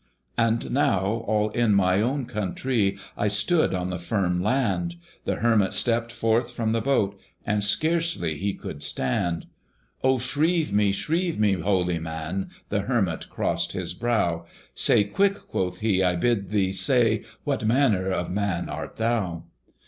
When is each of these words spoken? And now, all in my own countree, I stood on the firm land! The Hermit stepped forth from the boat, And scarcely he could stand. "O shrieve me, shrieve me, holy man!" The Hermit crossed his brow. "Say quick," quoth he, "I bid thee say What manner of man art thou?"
And 0.39 0.71
now, 0.71 1.03
all 1.27 1.49
in 1.51 1.75
my 1.75 2.01
own 2.01 2.25
countree, 2.25 2.97
I 3.15 3.27
stood 3.27 3.75
on 3.75 3.91
the 3.91 3.99
firm 3.99 4.41
land! 4.41 4.95
The 5.25 5.35
Hermit 5.35 5.73
stepped 5.73 6.11
forth 6.11 6.49
from 6.49 6.71
the 6.71 6.81
boat, 6.81 7.19
And 7.45 7.63
scarcely 7.63 8.35
he 8.35 8.55
could 8.55 8.81
stand. 8.81 9.45
"O 10.03 10.17
shrieve 10.17 10.73
me, 10.73 10.91
shrieve 10.91 11.37
me, 11.37 11.53
holy 11.53 11.99
man!" 11.99 12.49
The 12.69 12.79
Hermit 12.81 13.29
crossed 13.29 13.73
his 13.73 13.93
brow. 13.93 14.47
"Say 14.73 15.03
quick," 15.03 15.35
quoth 15.35 15.81
he, 15.81 16.01
"I 16.03 16.15
bid 16.15 16.49
thee 16.49 16.71
say 16.71 17.23
What 17.43 17.67
manner 17.67 18.09
of 18.09 18.31
man 18.31 18.69
art 18.69 18.95
thou?" 18.95 19.43